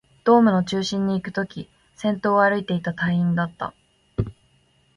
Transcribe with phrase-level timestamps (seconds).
[0.23, 3.75] ドームの中心にいくとき、先頭を歩いていた隊員だった